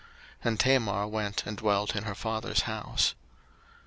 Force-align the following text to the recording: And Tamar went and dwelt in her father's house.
And 0.43 0.59
Tamar 0.59 1.05
went 1.05 1.45
and 1.45 1.55
dwelt 1.57 1.95
in 1.95 2.05
her 2.05 2.15
father's 2.15 2.61
house. 2.61 3.13